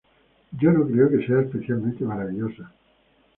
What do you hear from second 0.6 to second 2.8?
no creo que sea especialmente maravillosa.